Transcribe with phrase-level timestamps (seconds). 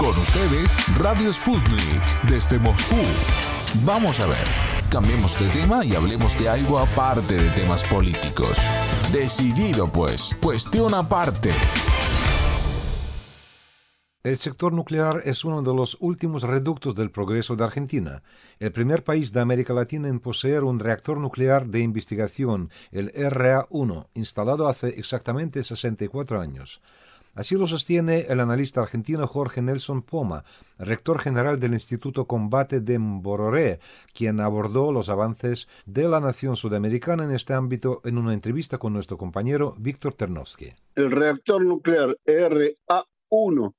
[0.00, 2.96] Con ustedes, Radio Sputnik, desde Moscú.
[3.84, 4.48] Vamos a ver,
[4.90, 8.56] cambiemos de tema y hablemos de algo aparte de temas políticos.
[9.12, 11.50] Decidido pues, cuestión aparte.
[14.22, 18.22] El sector nuclear es uno de los últimos reductos del progreso de Argentina,
[18.58, 24.08] el primer país de América Latina en poseer un reactor nuclear de investigación, el RA-1,
[24.14, 26.80] instalado hace exactamente 64 años.
[27.34, 30.44] Así lo sostiene el analista argentino Jorge Nelson Poma,
[30.78, 33.78] rector general del Instituto Combate de Mbororé,
[34.12, 38.92] quien abordó los avances de la nación sudamericana en este ámbito en una entrevista con
[38.92, 40.72] nuestro compañero Víctor Ternovsky.
[40.96, 43.74] El reactor nuclear RA1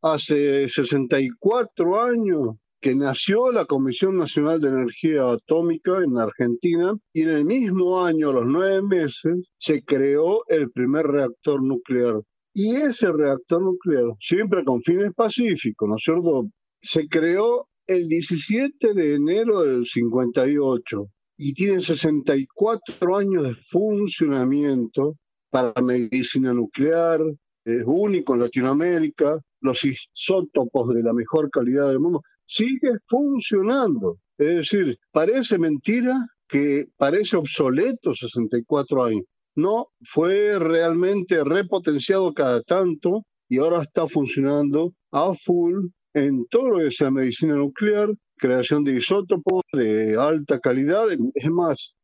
[0.00, 7.30] hace 64 años que nació la Comisión Nacional de Energía Atómica en Argentina y en
[7.30, 12.20] el mismo año, a los nueve meses, se creó el primer reactor nuclear
[12.54, 16.46] y ese reactor nuclear, siempre con fines pacíficos, ¿no es cierto?
[16.80, 25.16] Se creó el 17 de enero del 58 y tiene 64 años de funcionamiento
[25.50, 27.20] para medicina nuclear,
[27.64, 34.18] es único en Latinoamérica, los isótopos de la mejor calidad del mundo, sigue funcionando.
[34.38, 39.24] Es decir, parece mentira que parece obsoleto 64 años,
[39.56, 46.88] no fue realmente repotenciado cada tanto y ahora está funcionando a full en todo lo
[46.88, 51.06] que medicina nuclear, creación de isótopos de alta calidad.
[51.34, 51.94] Es más,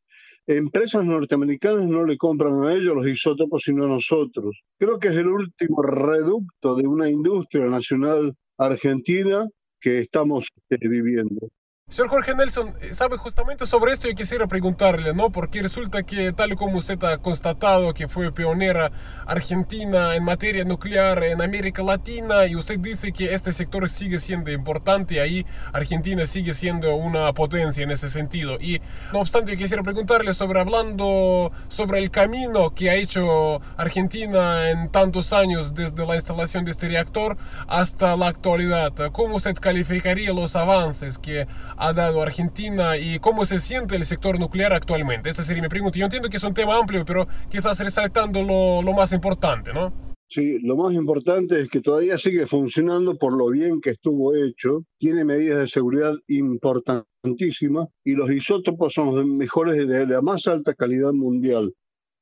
[0.46, 4.60] empresas norteamericanas no le compran a ellos los isótopos, sino a nosotros.
[4.78, 9.48] Creo que es el último reducto de una industria nacional argentina
[9.80, 11.48] que estamos eh, viviendo.
[11.90, 15.30] Señor Jorge Nelson, eh, sabe justamente sobre esto y quisiera preguntarle, ¿no?
[15.30, 18.92] Porque resulta que tal como usted ha constatado que fue pionera
[19.26, 24.52] Argentina en materia nuclear en América Latina y usted dice que este sector sigue siendo
[24.52, 28.60] importante ahí Argentina sigue siendo una potencia en ese sentido.
[28.60, 28.80] Y
[29.12, 34.90] no obstante, yo quisiera preguntarle sobre hablando sobre el camino que ha hecho Argentina en
[34.90, 37.36] tantos años desde la instalación de este reactor
[37.66, 38.92] hasta la actualidad.
[39.10, 41.48] ¿Cómo usted calificaría los avances que
[41.80, 45.30] ha dado Argentina y cómo se siente el sector nuclear actualmente?
[45.30, 45.98] Esa sería mi pregunta.
[45.98, 49.92] Yo entiendo que es un tema amplio, pero quizás resaltando lo, lo más importante, ¿no?
[50.28, 54.84] Sí, lo más importante es que todavía sigue funcionando por lo bien que estuvo hecho,
[54.98, 60.74] tiene medidas de seguridad importantísimas y los isótopos son los mejores de la más alta
[60.74, 61.74] calidad mundial.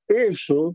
[0.09, 0.75] Eso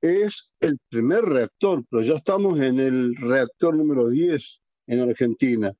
[0.00, 5.72] es el primer reactor, pero ya estamos en el reactor número 10 en Argentina.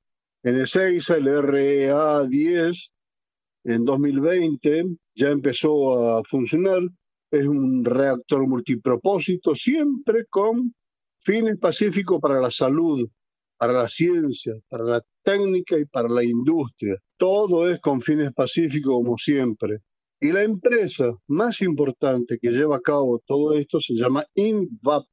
[0.45, 2.91] En el 6, el RA10,
[3.65, 6.83] en 2020, ya empezó a funcionar.
[7.31, 10.75] Es un reactor multipropósito, siempre con
[11.21, 13.09] fines pacíficos para la salud,
[13.57, 16.97] para la ciencia, para la técnica y para la industria.
[17.17, 19.79] Todo es con fines pacíficos como siempre.
[20.21, 25.07] Y la empresa más importante que lleva a cabo todo esto se llama INVAP.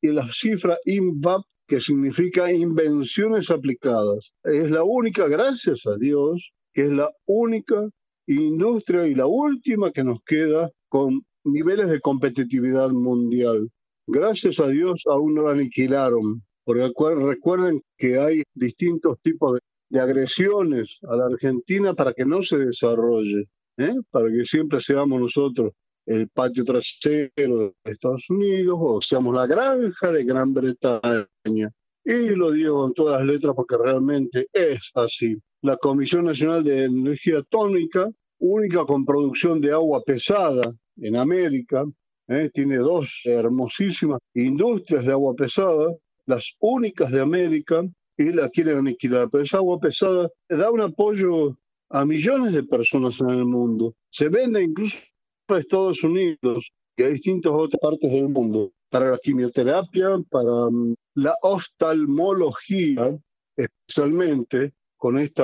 [0.00, 1.42] Y la cifra INVAP
[1.72, 4.30] que significa invenciones aplicadas.
[4.44, 7.88] Es la única, gracias a Dios, que es la única
[8.26, 13.70] industria y la última que nos queda con niveles de competitividad mundial.
[14.06, 19.58] Gracias a Dios aún no la aniquilaron, porque recuerden que hay distintos tipos
[19.88, 23.46] de, agresiones a la Argentina para que no se desarrolle,
[23.78, 23.94] ¿eh?
[24.10, 25.72] para que siempre seamos nosotros
[26.06, 31.70] el patio trasero de Estados Unidos o seamos la granja de Gran Bretaña.
[32.04, 35.36] Y lo digo con todas las letras porque realmente es así.
[35.62, 40.62] La Comisión Nacional de Energía Atómica, única con producción de agua pesada
[40.96, 41.84] en América,
[42.28, 42.50] ¿eh?
[42.52, 45.94] tiene dos hermosísimas industrias de agua pesada,
[46.26, 47.84] las únicas de América,
[48.18, 49.28] y la quieren aniquilar.
[49.30, 51.56] Pero esa agua pesada da un apoyo
[51.90, 53.94] a millones de personas en el mundo.
[54.10, 54.96] Se vende incluso
[55.60, 61.34] Estados Unidos y a distintas otras partes del mundo para la quimioterapia, para mm, la
[61.42, 63.18] oftalmología,
[63.56, 65.42] especialmente con este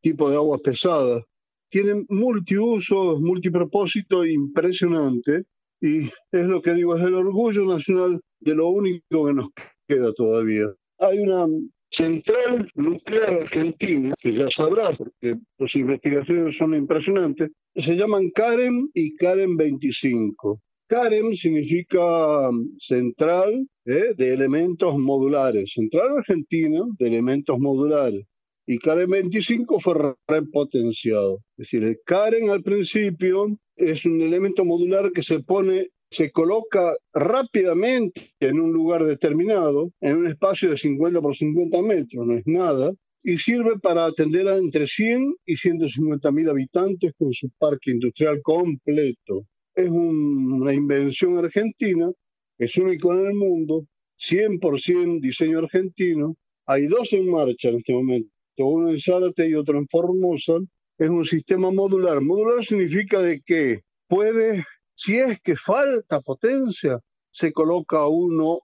[0.00, 1.22] tipo de aguas pesadas.
[1.70, 5.44] Tienen multiusos, multipropósito impresionante
[5.80, 9.48] y es lo que digo, es el orgullo nacional de lo único que nos
[9.86, 10.72] queda todavía.
[10.98, 11.46] Hay una
[11.90, 19.14] Central Nuclear Argentina, que ya sabrá porque las investigaciones son impresionantes, se llaman CAREM y
[19.16, 20.60] CAREM 25.
[20.88, 24.14] CAREM significa um, central ¿eh?
[24.16, 28.24] de elementos modulares, central argentina de elementos modulares.
[28.66, 31.36] Y CAREM 25 fue repotenciado.
[31.56, 36.94] Es decir, el CAREM al principio es un elemento modular que se pone se coloca
[37.12, 42.46] rápidamente en un lugar determinado, en un espacio de 50 por 50 metros, no es
[42.46, 42.92] nada,
[43.28, 48.40] y sirve para atender a entre 100 y 150 mil habitantes con su parque industrial
[48.40, 49.44] completo.
[49.74, 52.08] Es una invención argentina,
[52.56, 53.84] es único en el mundo,
[54.20, 56.36] 100% diseño argentino.
[56.66, 60.58] Hay dos en marcha en este momento, uno en Zárate y otro en Formosa.
[60.96, 62.20] Es un sistema modular.
[62.20, 64.62] Modular significa de que puede
[64.94, 67.00] si es que falta potencia,
[67.32, 68.60] se coloca uno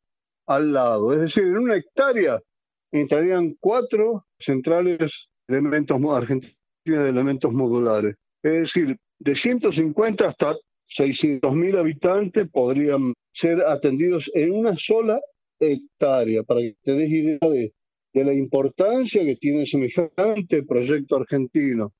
[0.46, 1.12] al lado.
[1.12, 2.40] Es decir, en una hectárea
[2.92, 6.54] entrarían cuatro centrales de elementos argentinos
[6.84, 8.14] de elementos modulares.
[8.42, 10.56] Es decir, de 150 hasta
[10.88, 15.20] 600 mil habitantes podrían ser atendidos en una sola
[15.58, 17.72] hectárea, para que te des idea de,
[18.12, 21.92] de la importancia que tiene semejante proyecto argentino.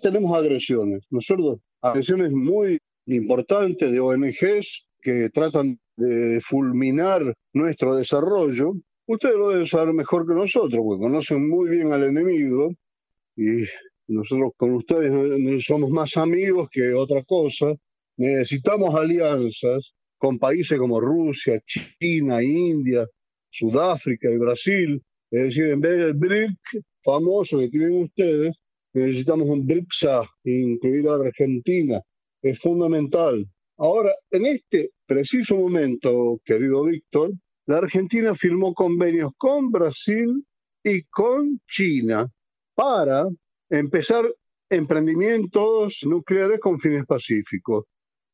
[0.00, 8.74] Tenemos agresiones, nosotros agresiones muy importante de ONGs que tratan de fulminar nuestro desarrollo.
[9.06, 12.72] Ustedes lo deben saber mejor que nosotros, porque conocen muy bien al enemigo
[13.36, 13.64] y
[14.06, 17.74] nosotros con ustedes somos más amigos que otra cosa.
[18.16, 21.60] Necesitamos alianzas con países como Rusia,
[21.98, 23.06] China, India,
[23.50, 25.02] Sudáfrica y Brasil.
[25.30, 26.58] Es decir, en vez del BRIC
[27.02, 28.54] famoso que tienen ustedes,
[28.92, 32.00] necesitamos un BRICSA, incluir a Argentina,
[32.42, 33.46] es fundamental.
[33.78, 37.32] Ahora, en este preciso momento, querido Víctor,
[37.66, 40.44] la Argentina firmó convenios con Brasil
[40.82, 42.28] y con China
[42.74, 43.28] para
[43.70, 44.24] empezar
[44.68, 47.84] emprendimientos nucleares con fines pacíficos.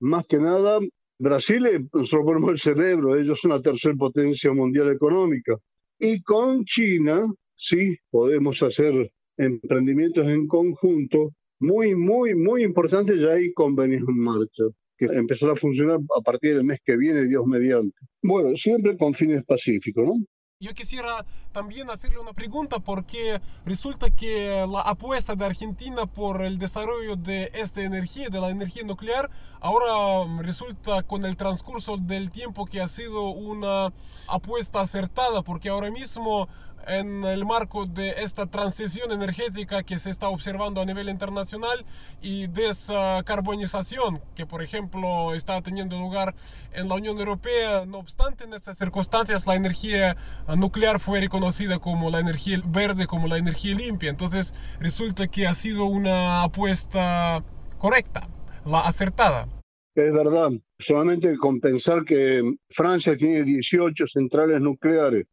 [0.01, 0.81] Más que nada,
[1.19, 5.57] Brasil, nosotros ponemos el cerebro, ellos son la tercera potencia mundial económica.
[5.99, 7.27] Y con China,
[7.57, 14.65] sí, podemos hacer emprendimientos en conjunto muy, muy, muy importante, ya hay convenios en marcha
[14.99, 17.97] que empezará a funcionar a partir del mes que viene, Dios mediante.
[18.23, 20.15] Bueno, siempre con fines pacíficos, ¿no?
[20.61, 26.59] Yo quisiera también hacerle una pregunta porque resulta que la apuesta de Argentina por el
[26.59, 29.31] desarrollo de esta energía, de la energía nuclear,
[29.61, 33.93] ahora resulta con el transcurso del tiempo que ha sido una
[34.27, 36.49] apuesta acertada porque ahora mismo
[36.89, 41.85] en el marco de esta transición energética que se está observando a nivel internacional
[42.23, 46.35] y descarbonización que por ejemplo está teniendo lugar
[46.73, 47.85] en la Unión Europea.
[47.85, 50.17] No obstante, en estas circunstancias la energía
[50.57, 54.11] nuclear fue reconocida como la energía verde, como la energía limpia.
[54.11, 57.45] Entonces resulta que ha sido una apuesta
[57.79, 58.29] correcta,
[58.65, 59.49] la acertada.
[59.95, 62.41] Es verdad, solamente con pensar que
[62.71, 65.27] Francia tiene 18 centrales nucleares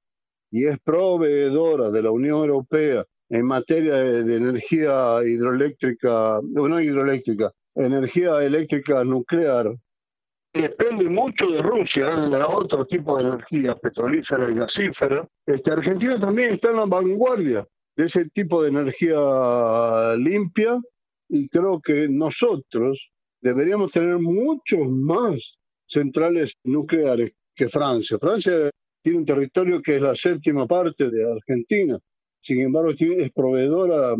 [0.55, 8.41] y es proveedora de la Unión Europea en materia de, energía hidroeléctrica, no hidroeléctrica, energía
[8.41, 9.75] eléctrica nuclear,
[10.53, 15.27] depende mucho de Rusia, de otro tipo de energía petrolífera y gasífera.
[15.45, 17.67] Este, Argentina también está en la vanguardia
[17.97, 20.79] de ese tipo de energía limpia
[21.27, 23.11] y creo que nosotros
[23.41, 28.17] deberíamos tener muchos más centrales nucleares que Francia.
[28.17, 28.69] Francia
[29.05, 31.99] tiene un territorio que es la séptima parte de Argentina.
[32.41, 34.15] Sin embargo, es proveedora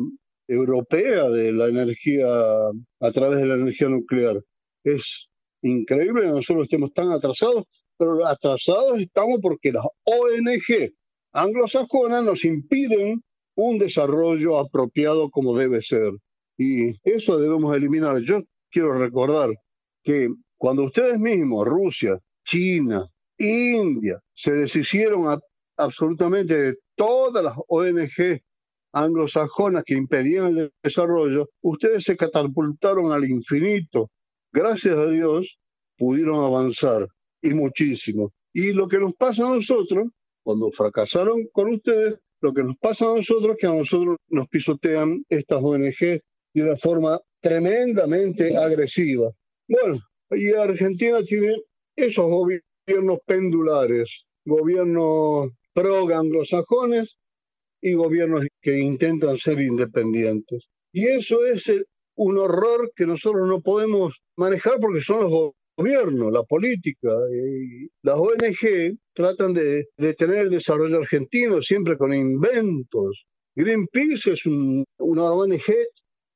[0.48, 4.40] europea de la energía a través de la energía nuclear.
[4.84, 5.28] Es
[5.64, 7.64] increíble que nosotros estemos tan atrasados,
[7.98, 10.92] pero atrasados estamos porque las ONG
[11.32, 13.24] anglosajonas nos impiden
[13.56, 16.12] un desarrollo apropiado como debe ser.
[16.60, 18.20] Y eso debemos eliminar.
[18.20, 19.50] Yo quiero recordar
[20.04, 25.40] que cuando ustedes mismos, Rusia, China, India, se deshicieron
[25.78, 28.42] absolutamente de todas las ONG
[28.94, 34.10] anglosajonas que impedían el desarrollo, ustedes se catapultaron al infinito.
[34.54, 35.60] Gracias a Dios
[35.98, 37.08] pudieron avanzar
[37.42, 38.32] y muchísimo.
[38.54, 40.08] Y lo que nos pasa a nosotros,
[40.44, 44.48] cuando fracasaron con ustedes, lo que nos pasa a nosotros es que a nosotros nos
[44.48, 46.22] pisotean estas ONG
[46.54, 49.30] de una forma tremendamente agresiva.
[49.68, 50.00] Bueno,
[50.32, 51.58] y Argentina tiene
[51.98, 52.26] esos
[52.88, 57.18] gobiernos pendulares, gobiernos pro-anglosajones
[57.82, 60.68] y gobiernos que intentan ser independientes.
[60.92, 61.72] Y eso es
[62.16, 67.10] un horror que nosotros no podemos manejar porque son los gobiernos, la política.
[67.34, 73.26] Y las ONG tratan de detener el desarrollo argentino siempre con inventos.
[73.56, 75.74] Greenpeace es una ONG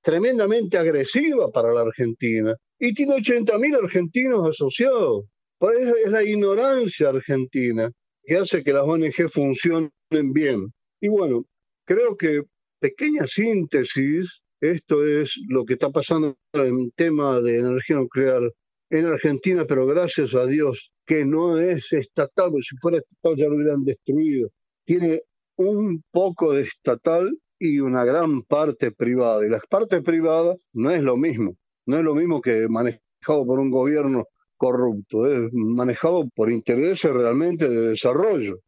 [0.01, 5.25] tremendamente agresiva para la Argentina y tiene 80.000 argentinos asociados.
[5.62, 7.92] Es la ignorancia argentina
[8.24, 10.72] que hace que las ONG funcionen bien.
[11.01, 11.46] Y bueno,
[11.86, 12.44] creo que
[12.80, 18.42] pequeña síntesis, esto es lo que está pasando en tema de energía nuclear
[18.89, 23.48] en Argentina, pero gracias a Dios que no es estatal, porque si fuera estatal ya
[23.50, 24.50] lo hubieran destruido.
[24.86, 25.24] Tiene
[25.58, 29.46] un poco de estatal y una gran parte privada.
[29.46, 33.60] Y la parte privada no es lo mismo, no es lo mismo que manejado por
[33.60, 34.25] un gobierno
[34.60, 38.60] corrupto, es manejado por intereses realmente de desarrollo.